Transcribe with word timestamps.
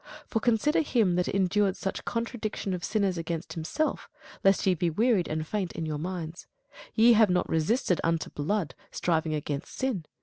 For 0.25 0.39
consider 0.39 0.81
him 0.81 1.13
that 1.17 1.27
endured 1.27 1.77
such 1.77 2.05
contradiction 2.05 2.73
of 2.73 2.83
sinners 2.83 3.19
against 3.19 3.53
himself, 3.53 4.09
lest 4.43 4.65
ye 4.65 4.73
be 4.73 4.89
wearied 4.89 5.27
and 5.27 5.45
faint 5.45 5.73
in 5.73 5.85
your 5.85 5.99
minds. 5.99 6.47
Ye 6.95 7.13
have 7.13 7.29
not 7.29 7.45
yet 7.45 7.51
resisted 7.51 8.01
unto 8.03 8.31
blood, 8.31 8.73
striving 8.89 9.35
against 9.35 9.75
sin. 9.77 10.07